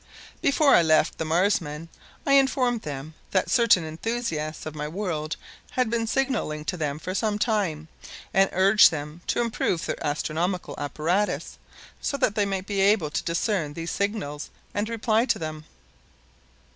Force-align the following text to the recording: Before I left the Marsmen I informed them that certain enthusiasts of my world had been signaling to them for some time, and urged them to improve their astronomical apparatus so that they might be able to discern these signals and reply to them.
Before 0.41 0.73
I 0.73 0.81
left 0.81 1.19
the 1.19 1.25
Marsmen 1.25 1.87
I 2.25 2.33
informed 2.33 2.81
them 2.81 3.13
that 3.29 3.51
certain 3.51 3.83
enthusiasts 3.85 4.65
of 4.65 4.73
my 4.73 4.87
world 4.87 5.35
had 5.69 5.91
been 5.91 6.07
signaling 6.07 6.65
to 6.65 6.75
them 6.75 6.97
for 6.97 7.13
some 7.13 7.37
time, 7.37 7.87
and 8.33 8.49
urged 8.51 8.89
them 8.89 9.21
to 9.27 9.41
improve 9.41 9.85
their 9.85 10.03
astronomical 10.03 10.73
apparatus 10.79 11.59
so 12.01 12.17
that 12.17 12.33
they 12.33 12.47
might 12.47 12.65
be 12.65 12.81
able 12.81 13.11
to 13.11 13.23
discern 13.23 13.73
these 13.73 13.91
signals 13.91 14.49
and 14.73 14.89
reply 14.89 15.25
to 15.27 15.37
them. 15.37 15.65